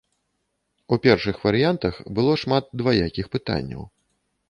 [0.95, 3.91] У першых варыянтах было шмат дваякіх пытанняў.